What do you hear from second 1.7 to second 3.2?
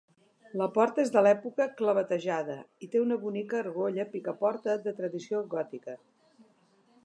clavetejada, i té una